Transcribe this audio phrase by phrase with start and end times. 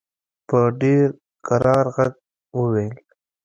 [0.47, 1.07] په ډېر
[1.47, 2.09] کرار ږغ
[2.57, 2.95] وویل.